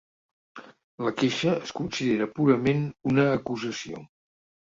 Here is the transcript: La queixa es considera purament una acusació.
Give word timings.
La 1.07 1.11
queixa 1.19 1.53
es 1.67 1.73
considera 1.79 2.27
purament 2.39 2.81
una 3.13 3.27
acusació. 3.35 4.01